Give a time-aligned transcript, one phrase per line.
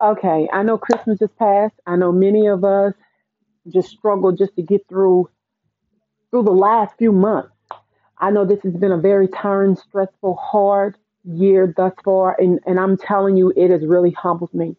[0.00, 1.74] Okay, I know Christmas just passed.
[1.86, 2.94] I know many of us
[3.68, 5.28] just struggle just to get through
[6.30, 7.50] through the last few months.
[8.18, 12.78] I know this has been a very tiring, stressful, hard year thus far, and, and
[12.78, 14.76] I'm telling you, it has really humbled me.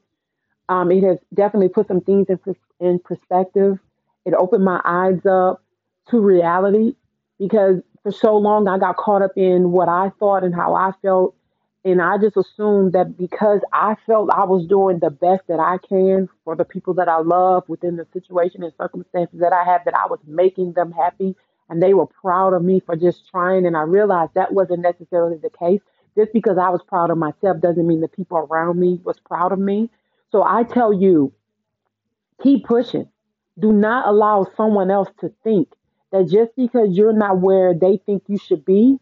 [0.70, 2.40] Um, it has definitely put some things in,
[2.80, 3.80] in perspective.
[4.26, 5.64] It opened my eyes up
[6.10, 6.96] to reality
[7.40, 10.92] because for so long I got caught up in what I thought and how I
[11.02, 11.36] felt.
[11.86, 15.78] And I just assumed that because I felt I was doing the best that I
[15.88, 19.86] can for the people that I love within the situation and circumstances that I had,
[19.86, 21.36] that I was making them happy
[21.70, 23.66] and they were proud of me for just trying.
[23.66, 25.82] And I realized that wasn't necessarily the case.
[26.18, 29.54] Just because I was proud of myself doesn't mean the people around me was proud
[29.54, 29.90] of me.
[30.32, 31.32] So I tell you,
[32.44, 33.08] keep pushing.
[33.58, 35.70] Do not allow someone else to think
[36.12, 39.00] that just because you're not where they think you should be,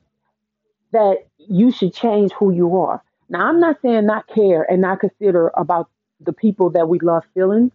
[0.98, 3.04] that you should change who you are.
[3.30, 7.24] Now, I'm not saying not care and not consider about the people that we love
[7.36, 7.72] feelings.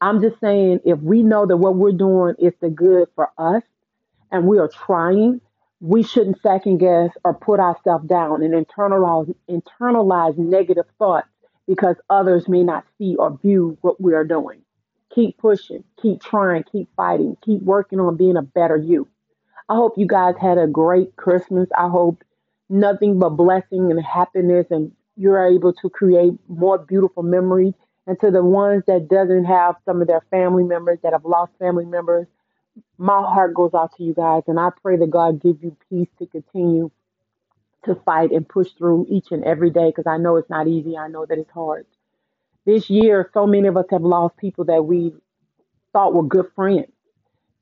[0.00, 3.62] I'm just saying if we know that what we're doing is the good for us
[4.32, 5.40] and we are trying,
[5.80, 11.28] we shouldn't second guess or put ourselves down and internalize internalize negative thoughts
[11.68, 14.62] because others may not see or view what we are doing.
[15.14, 19.06] Keep pushing, keep trying, keep fighting, keep working on being a better you.
[19.68, 21.68] I hope you guys had a great Christmas.
[21.76, 22.24] I hope
[22.68, 27.74] nothing but blessing and happiness and you're able to create more beautiful memories.
[28.06, 31.52] And to the ones that doesn't have some of their family members that have lost
[31.58, 32.26] family members,
[32.96, 36.08] my heart goes out to you guys and I pray that God give you peace
[36.18, 36.90] to continue
[37.84, 40.96] to fight and push through each and every day because I know it's not easy.
[40.96, 41.86] I know that it's hard.
[42.66, 45.14] This year, so many of us have lost people that we
[45.92, 46.92] thought were good friends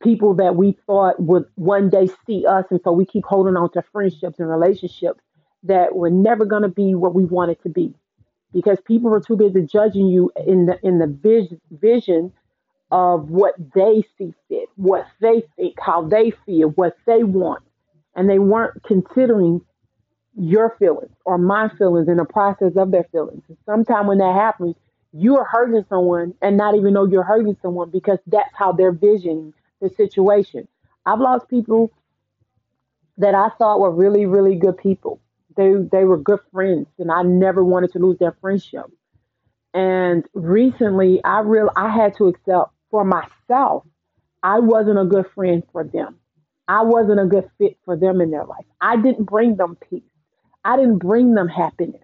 [0.02, 3.70] people that we thought would one day see us and so we keep holding on
[3.72, 5.20] to friendships and relationships
[5.62, 7.94] that were never going to be what we wanted to be
[8.52, 12.32] because people were too busy judging you in the in the vision vision
[12.90, 17.62] of what they see fit what they think how they feel what they want
[18.14, 19.60] and they weren't considering
[20.36, 23.42] your feelings or my feelings in the process of their feelings.
[23.48, 24.74] And sometimes when that happens,
[25.12, 28.92] you are hurting someone and not even know you're hurting someone because that's how they're
[28.92, 30.68] visioning the situation.
[31.04, 31.92] I've lost people
[33.18, 35.20] that I thought were really, really good people.
[35.56, 38.86] They they were good friends, and I never wanted to lose their friendship.
[39.74, 43.84] And recently, I real I had to accept for myself
[44.46, 46.20] I wasn't a good friend for them.
[46.68, 48.64] I wasn't a good fit for them in their life.
[48.80, 50.02] I didn't bring them peace.
[50.64, 52.02] I didn't bring them happiness.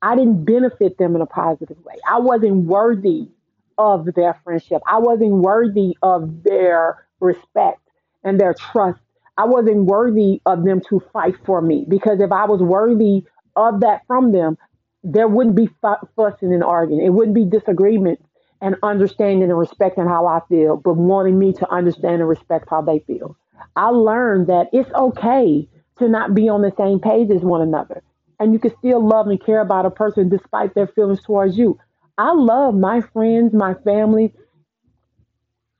[0.00, 1.96] I didn't benefit them in a positive way.
[2.08, 3.28] I wasn't worthy
[3.76, 4.82] of their friendship.
[4.86, 7.80] I wasn't worthy of their respect
[8.24, 9.00] and their trust.
[9.36, 13.24] I wasn't worthy of them to fight for me because if I was worthy
[13.56, 14.58] of that from them,
[15.02, 17.04] there wouldn't be fu- fussing and arguing.
[17.04, 18.22] It wouldn't be disagreements
[18.60, 22.82] and understanding and respecting how I feel, but wanting me to understand and respect how
[22.82, 23.36] they feel.
[23.76, 28.02] I learned that it's okay to not be on the same page as one another.
[28.38, 31.78] And you can still love and care about a person despite their feelings towards you.
[32.18, 34.34] I love my friends, my family,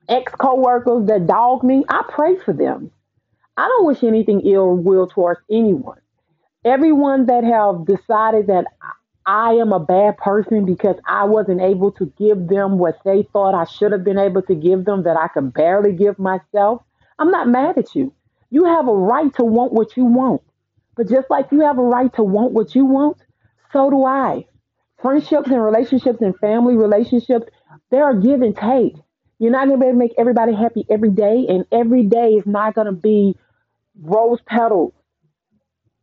[0.09, 1.83] ex co-workers that dog me.
[1.89, 2.91] I pray for them.
[3.57, 5.99] I don't wish anything ill will towards anyone.
[6.63, 8.65] Everyone that have decided that
[9.25, 13.53] I am a bad person because I wasn't able to give them what they thought
[13.53, 16.81] I should have been able to give them that I could barely give myself.
[17.19, 18.13] I'm not mad at you.
[18.49, 20.41] You have a right to want what you want.
[20.95, 23.17] But just like you have a right to want what you want,
[23.71, 24.45] so do I.
[25.01, 27.47] Friendships and relationships and family relationships,
[27.89, 28.95] they are give and take.
[29.41, 32.33] You're not going to be able to make everybody happy every day, and every day
[32.33, 33.35] is not going to be
[33.99, 34.93] rose petals.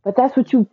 [0.02, 0.68] But that's what you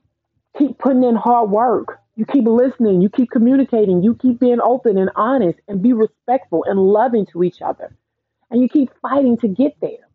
[0.58, 2.00] keep putting in hard work.
[2.16, 6.66] You keep listening, you keep communicating, you keep being open and honest and be respectful
[6.68, 7.96] and loving to each other.
[8.50, 10.10] And you keep fighting to get there.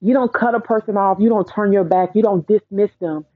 [0.00, 3.26] You don't cut a person off, you don't turn your back, you don't dismiss them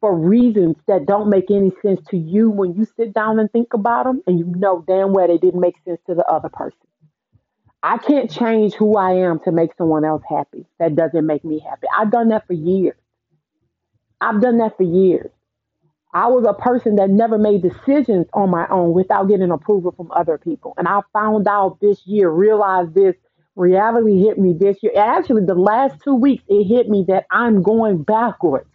[0.00, 3.72] for reasons that don't make any sense to you when you sit down and think
[3.72, 6.76] about them and you know damn well they didn't make sense to the other person.
[7.82, 10.66] I can't change who I am to make someone else happy.
[10.78, 11.86] That doesn't make me happy.
[11.96, 12.96] I've done that for years.
[14.20, 15.30] I've done that for years.
[16.14, 20.10] I was a person that never made decisions on my own without getting approval from
[20.12, 20.74] other people.
[20.76, 23.16] And I found out this year, realized this
[23.56, 24.92] reality hit me this year.
[24.96, 28.68] Actually, the last two weeks, it hit me that I'm going backwards.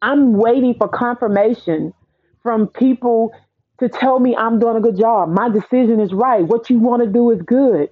[0.00, 1.92] I'm waiting for confirmation
[2.42, 3.32] from people
[3.80, 5.30] to tell me I'm doing a good job.
[5.30, 6.46] My decision is right.
[6.46, 7.88] What you want to do is good.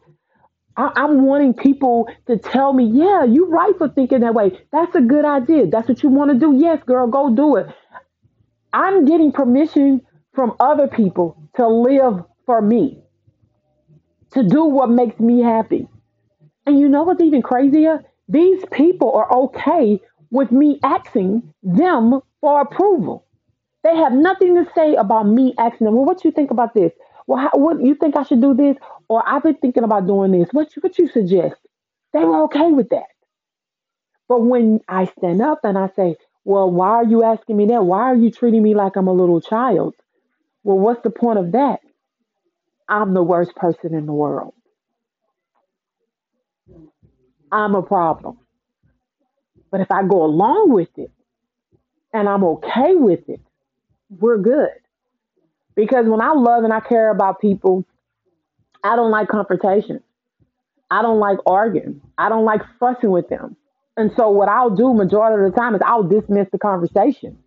[0.76, 4.58] I, I'm wanting people to tell me, yeah, you're right for thinking that way.
[4.70, 5.66] That's a good idea.
[5.66, 6.56] That's what you want to do.
[6.56, 7.66] Yes, girl, go do it.
[8.72, 10.02] I'm getting permission
[10.34, 13.02] from other people to live for me,
[14.32, 15.88] to do what makes me happy.
[16.66, 18.04] And you know what's even crazier?
[18.28, 20.00] These people are okay
[20.30, 23.26] with me asking them for approval.
[23.84, 26.92] They have nothing to say about me asking them, well, what you think about this?
[27.26, 28.76] Well, how, what you think I should do this?
[29.08, 30.48] Or I've been thinking about doing this.
[30.52, 31.56] What you, what you suggest?
[32.12, 33.06] They were okay with that.
[34.28, 37.84] But when I stand up and I say, well, why are you asking me that?
[37.84, 39.94] Why are you treating me like I'm a little child?
[40.64, 41.80] Well, what's the point of that?
[42.88, 44.54] I'm the worst person in the world.
[47.52, 48.38] I'm a problem.
[49.70, 51.10] But if I go along with it
[52.12, 53.40] and I'm okay with it,
[54.10, 54.70] we're good.
[55.74, 57.84] Because when I love and I care about people,
[58.82, 60.02] I don't like confrontation.
[60.90, 62.00] I don't like arguing.
[62.16, 63.56] I don't like fussing with them.
[63.96, 67.38] And so what I'll do majority of the time is I'll dismiss the conversation.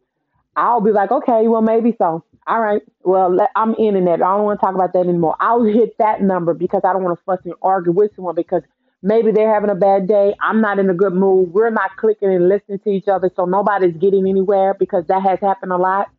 [0.56, 2.24] I'll be like, okay, well maybe so.
[2.48, 4.16] All right, well let, I'm in in that.
[4.16, 5.36] I don't want to talk about that anymore.
[5.40, 8.64] I'll hit that number because I don't want to fuss and argue with someone because
[9.02, 10.36] maybe they're having a bad day.
[10.42, 11.54] I'm not in a good mood.
[11.54, 15.40] We're not clicking and listening to each other, so nobody's getting anywhere because that has
[15.40, 16.10] happened a lot.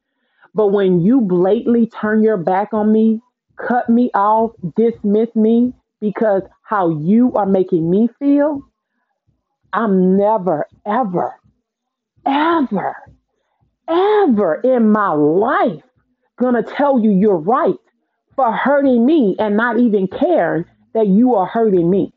[0.55, 3.21] But when you blatantly turn your back on me,
[3.57, 8.61] cut me off, dismiss me because how you are making me feel,
[9.73, 11.35] I'm never, ever,
[12.27, 12.97] ever,
[13.89, 15.83] ever in my life
[16.39, 17.77] gonna tell you you're right
[18.37, 20.65] for hurting me and not even caring
[20.95, 22.13] that you are hurting me.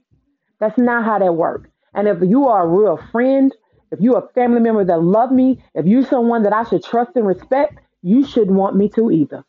[0.60, 1.70] That's not how that works.
[1.94, 3.56] And if you are a real friend,
[3.92, 7.12] if you're a family member that love me, if you're someone that I should trust
[7.16, 9.44] and respect, you shouldn't want me to either.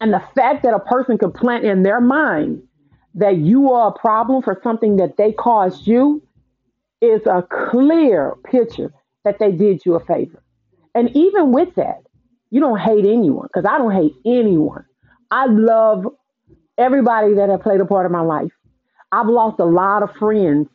[0.00, 2.62] And the fact that a person could plant in their mind
[3.16, 6.22] that you are a problem for something that they caused you
[7.00, 8.92] is a clear picture
[9.24, 10.40] that they did you a favor.
[10.94, 12.04] And even with that,
[12.50, 14.84] you don't hate anyone because I don't hate anyone.
[15.32, 16.06] I love
[16.78, 18.52] everybody that have played a part of my life.
[19.10, 20.68] I've lost a lot of friends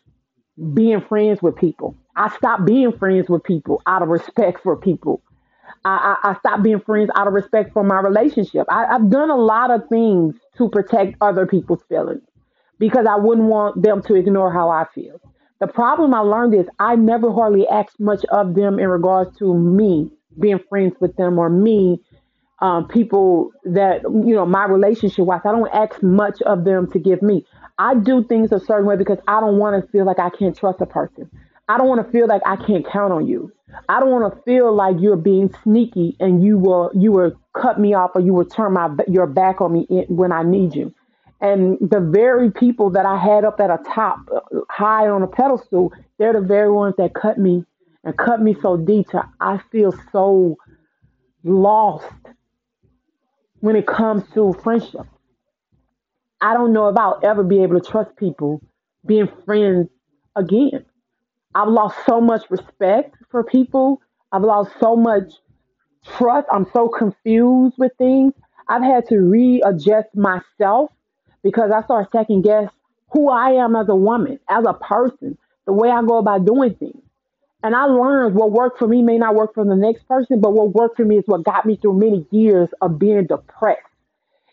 [0.74, 1.96] being friends with people.
[2.18, 5.24] I stopped being friends with people out of respect for people.
[5.86, 8.68] I, I, stopped being friends out of respect for my relationship.
[8.70, 12.24] I, I've done a lot of things to protect other people's feelings
[12.80, 15.22] because I wouldn't want them to ignore how I feel.
[15.60, 19.54] The problem I learned is I never hardly asked much of them in regards to
[19.54, 22.00] me being friends with them or me,
[22.60, 25.46] um, people that, you know, my relationship with.
[25.46, 27.46] I don't ask much of them to give me.
[27.78, 30.56] I do things a certain way because I don't want to feel like I can't
[30.56, 31.30] trust a person.
[31.70, 33.52] I don't want to feel like I can't count on you.
[33.88, 37.80] I don't want to feel like you're being sneaky and you will you will cut
[37.80, 40.92] me off or you will turn my your back on me when I need you.
[41.42, 44.40] And the very people that I had up at a top, uh,
[44.70, 47.64] high on a pedestal, they're the very ones that cut me
[48.04, 49.08] and cut me so deep.
[49.10, 50.58] To, I feel so
[51.44, 52.12] lost
[53.60, 55.06] when it comes to friendship.
[56.42, 58.60] I don't know if I'll ever be able to trust people
[59.06, 59.88] being friends
[60.36, 60.86] again.
[61.56, 64.02] I've lost so much respect for people.
[64.32, 65.34] I've lost so much
[66.18, 66.48] trust.
[66.52, 68.34] I'm so confused with things.
[68.68, 70.92] I've had to readjust myself
[71.44, 72.70] because I started second guess
[73.12, 76.76] who I am as a woman, as a person, the way I go about doing
[76.76, 77.02] things.
[77.64, 80.52] And I learned what worked for me may not work for the next person, but
[80.52, 83.82] what worked for me is what got me through many years of being depressed.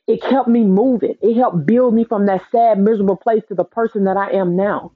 [0.06, 1.16] It kept me moving.
[1.20, 4.56] It helped build me from that sad, miserable place to the person that I am
[4.56, 4.92] now.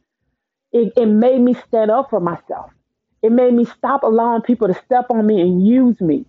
[0.73, 2.71] It, it made me stand up for myself.
[3.23, 6.25] It made me stop allowing people to step on me and use me.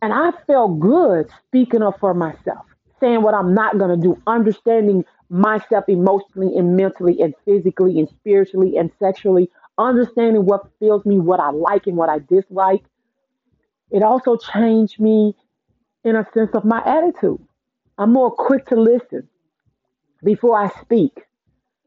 [0.00, 2.66] And I felt good speaking up for myself
[3.02, 8.08] saying what I'm not going to do, understanding myself emotionally and mentally and physically and
[8.08, 12.84] spiritually and sexually, understanding what fills me, what I like and what I dislike.
[13.90, 15.34] It also changed me
[16.04, 17.40] in a sense of my attitude.
[17.98, 19.28] I'm more quick to listen
[20.22, 21.22] before I speak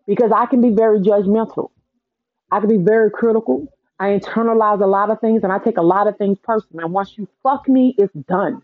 [0.08, 1.70] because I can be very judgmental.
[2.52, 3.68] I can be very critical.
[4.00, 6.84] I internalize a lot of things and I take a lot of things personally.
[6.84, 8.62] And once you fuck me, it's done.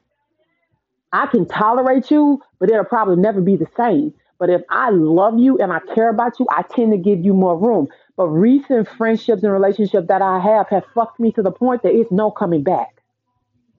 [1.14, 4.14] I can tolerate you, but it'll probably never be the same.
[4.40, 7.34] But if I love you and I care about you, I tend to give you
[7.34, 7.88] more room.
[8.18, 11.94] But recent friendships and relationships that I have have fucked me to the point that
[11.94, 13.02] it's no coming back.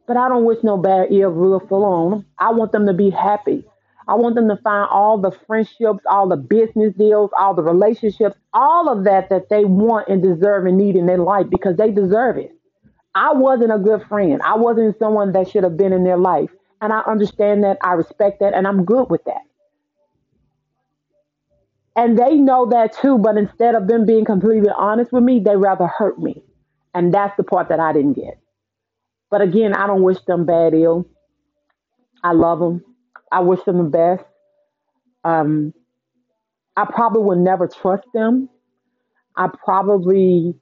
[0.07, 2.27] But I don't wish no bad ill will on them.
[2.39, 3.65] I want them to be happy.
[4.09, 8.37] I want them to find all the friendships, all the business deals, all the relationships,
[8.53, 11.91] all of that that they want and deserve and need in their life because they
[11.91, 12.53] deserve it.
[13.15, 14.41] I wasn't a good friend.
[14.43, 16.51] I wasn't someone that should have been in their life.
[16.81, 17.79] And I understand that.
[17.83, 18.55] I respect that.
[18.55, 19.43] And I'm good with that.
[21.95, 23.19] And they know that too.
[23.19, 26.43] But instead of them being completely honest with me, they rather hurt me.
[26.95, 28.39] And that's the part that I didn't get.
[29.31, 31.07] But again, I don't wish them bad ill.
[32.23, 32.85] I love them.
[33.33, 34.25] I wish them the best.
[35.25, 35.75] Um,
[36.77, 38.49] I probably would never trust them.
[39.37, 40.55] I probably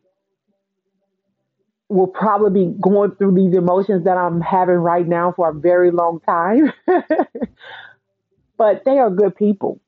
[1.88, 5.90] will probably be going through these emotions that I'm having right now for a very
[5.90, 6.72] long time.
[8.58, 9.80] but they are good people.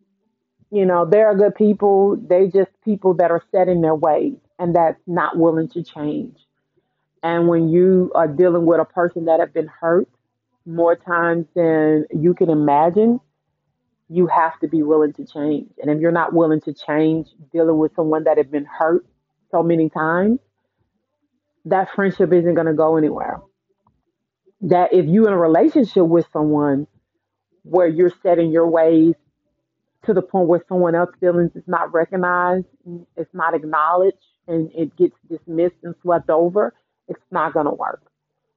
[0.71, 2.17] You know, they are good people.
[2.17, 6.39] They just people that are set in their ways and that's not willing to change.
[7.23, 10.09] And when you are dealing with a person that have been hurt
[10.67, 13.21] more times than you can imagine,
[14.09, 15.71] you have to be willing to change.
[15.81, 19.07] And if you're not willing to change dealing with someone that have been hurt
[19.51, 20.39] so many times,
[21.65, 23.41] that friendship isn't going to go anywhere.
[24.63, 26.87] That if you're in a relationship with someone
[27.63, 29.15] where you're setting your ways
[30.05, 32.67] to the point where someone else's feelings is not recognized,
[33.17, 34.17] it's not acknowledged,
[34.49, 36.75] and it gets dismissed and swept over,
[37.09, 38.03] it's not going to work.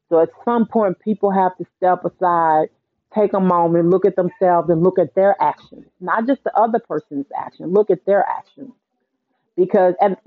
[0.10, 2.68] So at some point, people have to step aside,
[3.14, 6.80] take a moment, look at themselves, and look at their actions, not just the other
[6.80, 7.74] person's action.
[7.74, 8.72] Look at their actions
[9.58, 10.18] because and,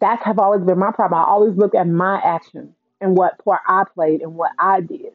[0.00, 1.20] that's have always been my problem.
[1.20, 5.12] I always look at my actions and what part I played and what I did.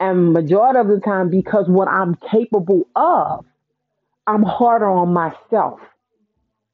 [0.00, 3.44] And majority of the time, because what I'm capable of,
[4.26, 5.80] I'm harder on myself.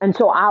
[0.01, 0.51] And so I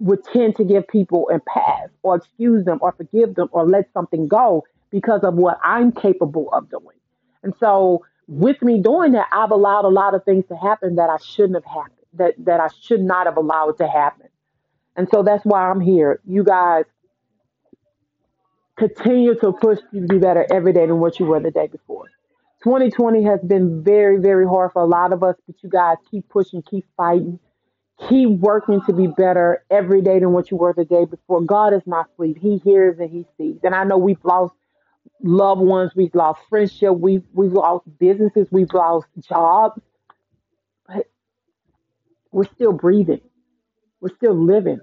[0.00, 3.92] would tend to give people a pass or excuse them or forgive them or let
[3.92, 6.96] something go because of what I'm capable of doing.
[7.42, 11.10] And so with me doing that, I've allowed a lot of things to happen that
[11.10, 14.28] I shouldn't have happened, that, that I should not have allowed to happen.
[14.96, 16.20] And so that's why I'm here.
[16.26, 16.84] You guys
[18.76, 21.66] continue to push you to be better every day than what you were the day
[21.66, 22.10] before.
[22.64, 26.28] 2020 has been very, very hard for a lot of us, but you guys keep
[26.28, 27.38] pushing, keep fighting,
[28.08, 31.40] keep working to be better every day than what you were the day before.
[31.42, 32.38] God is not asleep.
[32.40, 33.58] He hears and he sees.
[33.62, 34.54] And I know we've lost
[35.22, 39.80] loved ones, we've lost friendship, we've we've lost businesses, we've lost jobs,
[40.86, 41.06] but
[42.32, 43.20] we're still breathing.
[44.00, 44.80] We're still living.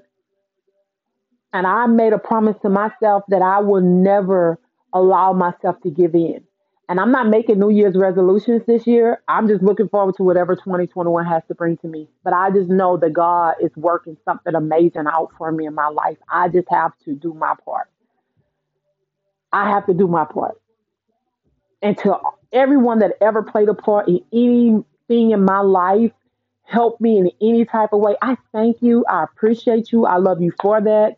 [1.51, 4.59] And I made a promise to myself that I will never
[4.93, 6.43] allow myself to give in.
[6.89, 9.21] And I'm not making New Year's resolutions this year.
[9.27, 12.09] I'm just looking forward to whatever 2021 has to bring to me.
[12.23, 15.87] But I just know that God is working something amazing out for me in my
[15.87, 16.17] life.
[16.27, 17.89] I just have to do my part.
[19.53, 20.59] I have to do my part.
[21.83, 22.17] And to
[22.51, 26.11] everyone that ever played a part in anything in my life,
[26.63, 28.15] help me in any type of way.
[28.19, 29.05] I thank you.
[29.07, 30.07] I appreciate you.
[30.07, 31.17] I love you for that.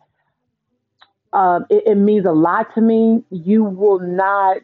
[1.32, 3.24] Um, it, it means a lot to me.
[3.30, 4.58] You will not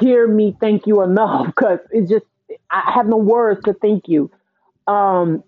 [0.00, 2.24] hear me thank you enough because it's just
[2.70, 4.30] I have no words to thank you.
[4.86, 5.42] Um,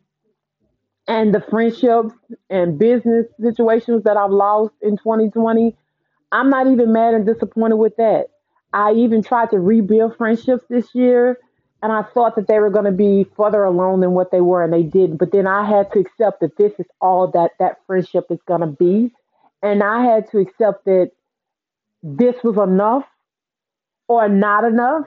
[1.08, 2.14] and the friendships
[2.50, 5.76] and business situations that I've lost in 2020,
[6.32, 8.26] I'm not even mad and disappointed with that.
[8.72, 11.38] I even tried to rebuild friendships this year
[11.82, 14.64] and I thought that they were going to be further along than what they were,
[14.64, 15.18] and they didn't.
[15.18, 18.62] But then I had to accept that this is all that that friendship is going
[18.62, 19.12] to be,
[19.62, 21.12] and I had to accept that
[22.02, 23.04] this was enough
[24.08, 25.06] or not enough,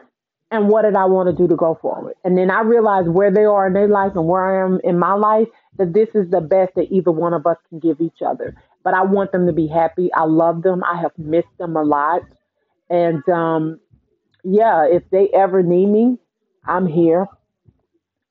[0.52, 2.16] and what did I want to do to go forward.
[2.24, 4.98] And then I realized where they are in their life and where I am in
[4.98, 8.22] my life that this is the best that either one of us can give each
[8.26, 8.56] other.
[8.84, 10.10] But I want them to be happy.
[10.14, 10.84] I love them.
[10.84, 12.22] I have missed them a lot,
[12.90, 13.80] and um,
[14.44, 16.18] yeah, if they ever need me
[16.66, 17.28] I'm here.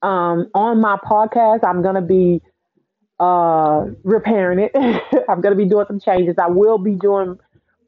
[0.03, 2.41] Um, on my podcast, I'm going to be
[3.19, 4.73] uh, repairing it.
[5.29, 6.37] I'm going to be doing some changes.
[6.39, 7.39] I will be doing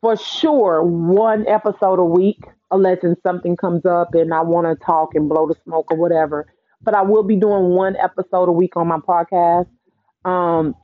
[0.01, 5.15] for sure one episode a week, unless something comes up and I want to talk
[5.15, 6.47] and blow the smoke or whatever.
[6.83, 9.69] But I will be doing one episode a week on my podcast.
[10.25, 10.75] Um,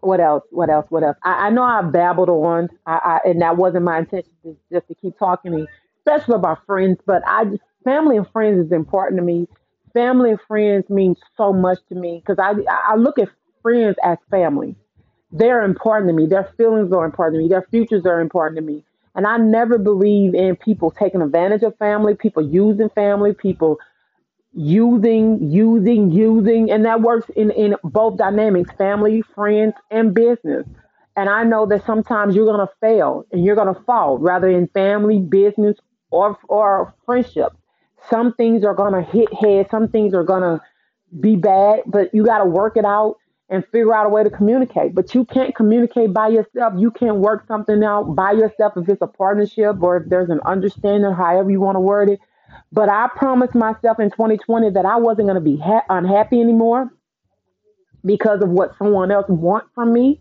[0.00, 0.44] what else?
[0.50, 0.86] What else?
[0.90, 1.16] What else?
[1.24, 4.86] I, I know I babbled on, I, I, and that wasn't my intention, to, just
[4.88, 5.66] to keep talking,
[6.00, 6.98] especially about friends.
[7.04, 9.48] But I just family and friends is important to me.
[9.94, 13.28] Family and friends means so much to me because I I look at
[13.62, 14.76] friends as family.
[15.32, 16.26] They're important to me.
[16.26, 17.48] Their feelings are important to me.
[17.48, 18.84] Their futures are important to me.
[19.14, 23.78] And I never believe in people taking advantage of family, people using family, people
[24.52, 30.66] using, using, using, and that works in, in both dynamics, family, friends, and business.
[31.16, 35.18] And I know that sometimes you're gonna fail and you're gonna fall, rather in family,
[35.18, 35.76] business,
[36.10, 37.52] or or friendship.
[38.10, 40.62] Some things are going to hit head, some things are going to
[41.20, 43.16] be bad, but you got to work it out
[43.50, 44.94] and figure out a way to communicate.
[44.94, 46.74] But you can't communicate by yourself.
[46.76, 50.40] You can't work something out by yourself if it's a partnership or if there's an
[50.44, 52.20] understanding, however you want to word it.
[52.72, 56.90] But I promised myself in 2020 that I wasn't going to be ha- unhappy anymore
[58.04, 60.20] because of what someone else wants from me.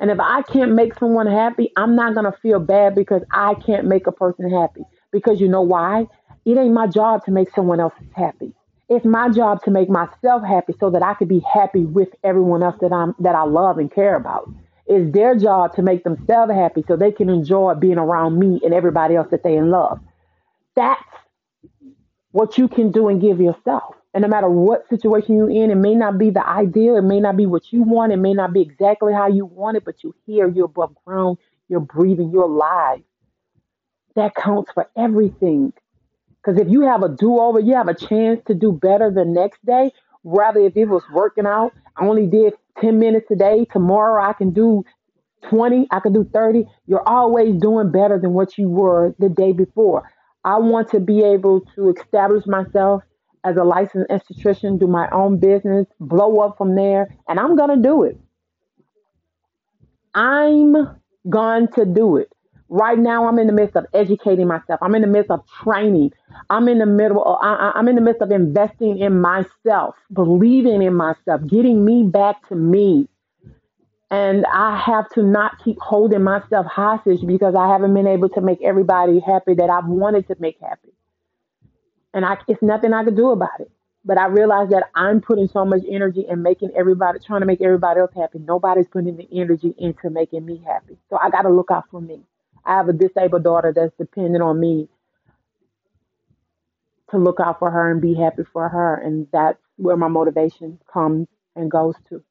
[0.00, 3.54] And if I can't make someone happy, I'm not going to feel bad because I
[3.54, 4.82] can't make a person happy.
[5.12, 6.06] Because you know why?
[6.44, 8.52] It ain't my job to make someone else happy.
[8.88, 12.62] It's my job to make myself happy so that I could be happy with everyone
[12.62, 14.50] else that I'm that I love and care about.
[14.86, 18.74] It's their job to make themselves happy so they can enjoy being around me and
[18.74, 20.00] everybody else that they in love.
[20.76, 21.02] That's
[22.32, 23.94] what you can do and give yourself.
[24.12, 27.20] And no matter what situation you're in, it may not be the ideal, it may
[27.20, 30.04] not be what you want, it may not be exactly how you want it, but
[30.04, 31.38] you're here, you're above ground,
[31.68, 33.02] you're breathing, you're alive.
[34.14, 35.72] That counts for everything.
[36.44, 39.24] Because if you have a do over, you have a chance to do better the
[39.24, 39.92] next day.
[40.24, 43.66] Rather, if it was working out, I only did 10 minutes a day.
[43.72, 44.84] Tomorrow I can do
[45.48, 46.66] 20, I can do 30.
[46.86, 50.10] You're always doing better than what you were the day before.
[50.44, 53.02] I want to be able to establish myself
[53.44, 57.70] as a licensed esthetician, do my own business, blow up from there, and I'm going
[57.70, 58.18] to do it.
[60.14, 60.74] I'm
[61.28, 62.33] going to do it.
[62.74, 64.80] Right now, I'm in the midst of educating myself.
[64.82, 66.12] I'm in the midst of training.
[66.50, 67.22] I'm in the middle.
[67.22, 72.02] Of, I, I'm in the midst of investing in myself, believing in myself, getting me
[72.02, 73.06] back to me.
[74.10, 78.40] And I have to not keep holding myself hostage because I haven't been able to
[78.40, 80.92] make everybody happy that I've wanted to make happy.
[82.12, 83.70] And I, it's nothing I can do about it.
[84.04, 87.62] But I realize that I'm putting so much energy in making everybody, trying to make
[87.62, 88.40] everybody else happy.
[88.40, 90.98] Nobody's putting the energy into making me happy.
[91.08, 92.22] So I got to look out for me.
[92.64, 94.88] I have a disabled daughter that's dependent on me
[97.10, 98.96] to look out for her and be happy for her.
[98.96, 102.22] And that's where my motivation comes and goes to.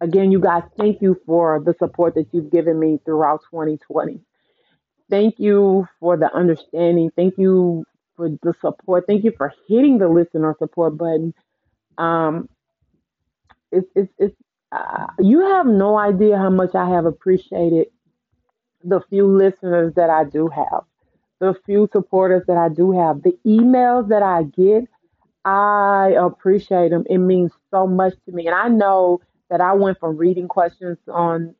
[0.00, 4.20] Again, you guys, thank you for the support that you've given me throughout 2020.
[5.10, 7.10] Thank you for the understanding.
[7.14, 7.84] Thank you
[8.16, 9.04] for the support.
[9.06, 11.34] Thank you for hitting the listener support button.
[11.98, 12.48] Um,
[13.72, 14.36] it's it's, it's
[14.72, 17.88] uh, you have no idea how much I have appreciated
[18.84, 20.84] the few listeners that I do have,
[21.40, 24.84] the few supporters that I do have, the emails that I get.
[25.42, 27.04] I appreciate them.
[27.08, 30.98] It means so much to me, and I know that I went from reading questions
[31.08, 31.54] on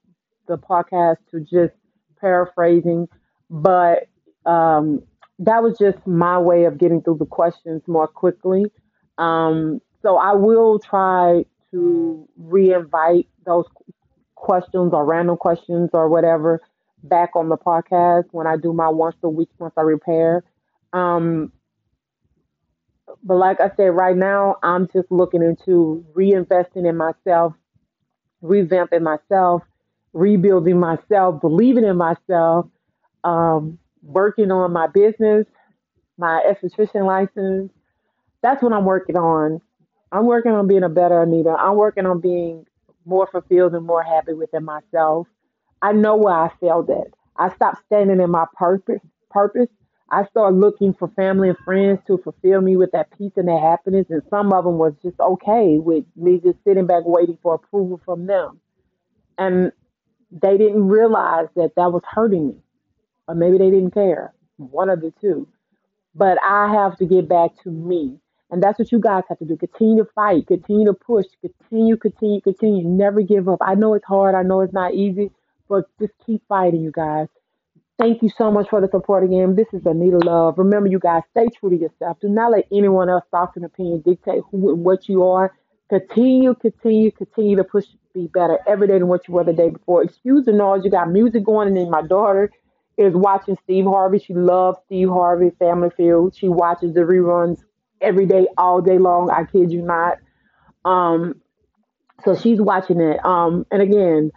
[0.48, 1.74] the podcast to just
[2.20, 3.09] paraphrasing,
[3.48, 4.09] but
[4.44, 5.02] um,
[5.38, 8.66] that was just my way of getting through the questions more quickly.
[9.16, 13.64] Um, so I will try to re-invite those
[14.35, 16.61] questions or random questions or whatever
[17.02, 20.44] back on the podcast when I do my once a week once I repair.
[20.92, 21.52] Um,
[23.22, 27.54] but like I said, right now I'm just looking into reinvesting in myself,
[28.42, 29.62] revamping myself,
[30.12, 32.66] rebuilding myself, believing in myself,
[33.24, 35.46] um, working on my business,
[36.18, 37.72] my esthetician license.
[38.42, 39.60] That's what I'm working on.
[40.12, 41.50] I'm working on being a better Anita.
[41.50, 42.66] I'm working on being
[43.04, 45.26] more fulfilled and more happy within myself.
[45.83, 47.09] I know where I failed at.
[47.37, 49.01] I stopped standing in my purpose.
[49.31, 49.69] Purpose.
[50.11, 53.61] I started looking for family and friends to fulfill me with that peace and that
[53.61, 57.55] happiness, and some of them was just okay with me just sitting back waiting for
[57.55, 58.61] approval from them,
[59.38, 59.73] and
[60.33, 62.57] they didn't realize that that was hurting me,
[63.29, 64.33] or maybe they didn't care.
[64.57, 65.49] One of the two.
[66.14, 68.19] But I have to get back to me.
[68.51, 69.57] And that's what you guys have to do.
[69.57, 72.85] Continue to fight, continue to push, continue, continue, continue.
[72.85, 73.59] Never give up.
[73.61, 74.35] I know it's hard.
[74.35, 75.31] I know it's not easy,
[75.70, 77.28] but just keep fighting, you guys.
[77.98, 79.54] Thank you so much for the support again.
[79.54, 80.59] This is Anita Love.
[80.59, 82.18] Remember, you guys, stay true to yourself.
[82.20, 85.54] Do not let anyone else thoughts and opinion dictate who and what you are.
[85.88, 89.52] Continue, continue, continue to push to be better every day than what you were the
[89.52, 90.02] day before.
[90.02, 90.83] Excuse the noise.
[90.85, 92.50] You got music going, and then my daughter
[92.96, 94.18] is watching Steve Harvey.
[94.18, 96.35] She loves Steve Harvey, Family Feud.
[96.37, 97.61] She watches the reruns
[98.00, 99.30] every day, all day long.
[99.30, 100.18] I kid you not.
[100.85, 101.40] Um,
[102.24, 103.24] so she's watching it.
[103.24, 104.33] Um, and again,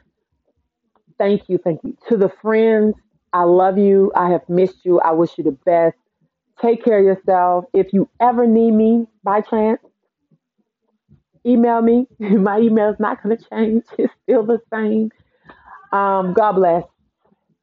[1.23, 2.95] thank you, thank you to the friends.
[3.31, 4.11] I love you.
[4.15, 4.99] I have missed you.
[4.99, 5.95] I wish you the best.
[6.61, 7.65] Take care of yourself.
[7.73, 9.79] If you ever need me by chance,
[11.45, 12.07] email me.
[12.19, 13.83] My email is not going to change.
[13.97, 15.11] It's still the same.
[15.93, 16.83] Um, God bless.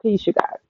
[0.03, 0.61] Peace, you guys.